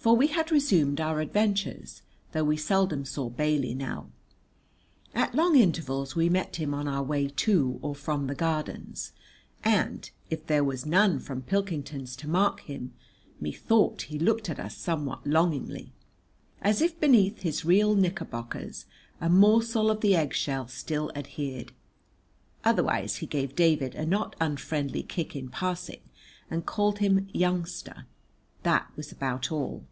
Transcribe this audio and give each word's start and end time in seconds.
For 0.00 0.16
we 0.16 0.28
had 0.28 0.50
resumed 0.50 0.98
our 0.98 1.20
adventures, 1.20 2.00
though 2.32 2.44
we 2.44 2.56
seldom 2.56 3.04
saw 3.04 3.28
Bailey 3.28 3.74
now. 3.74 4.08
At 5.14 5.34
long 5.34 5.56
intervals 5.56 6.16
we 6.16 6.30
met 6.30 6.56
him 6.56 6.72
on 6.72 6.88
our 6.88 7.02
way 7.02 7.28
to 7.28 7.78
or 7.82 7.94
from 7.94 8.26
the 8.26 8.34
Gardens, 8.34 9.12
and, 9.62 10.10
if 10.30 10.46
there 10.46 10.64
was 10.64 10.86
none 10.86 11.18
from 11.18 11.42
Pilkington's 11.42 12.16
to 12.16 12.28
mark 12.28 12.60
him, 12.60 12.94
methought 13.42 14.00
he 14.08 14.18
looked 14.18 14.48
at 14.48 14.58
us 14.58 14.74
somewhat 14.74 15.26
longingly, 15.26 15.92
as 16.62 16.80
if 16.80 16.98
beneath 16.98 17.42
his 17.42 17.66
real 17.66 17.94
knickerbockers 17.94 18.86
a 19.20 19.28
morsel 19.28 19.90
of 19.90 20.00
the 20.00 20.16
egg 20.16 20.32
shell 20.32 20.66
still 20.66 21.12
adhered. 21.14 21.72
Otherwise 22.64 23.16
he 23.16 23.26
gave 23.26 23.54
David 23.54 23.94
a 23.96 24.06
not 24.06 24.34
unfriendly 24.40 25.02
kick 25.02 25.36
in 25.36 25.50
passing, 25.50 26.00
and 26.50 26.64
called 26.64 27.00
him 27.00 27.28
"youngster." 27.34 28.06
That 28.62 28.90
was 28.96 29.10
about 29.10 29.50
all. 29.50 29.86